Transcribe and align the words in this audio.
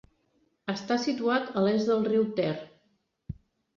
Està 0.73 0.97
situat 1.03 1.47
a 1.51 1.63
l'est 1.67 1.91
del 1.93 2.03
riu 2.11 2.25
Ter. 2.41 2.51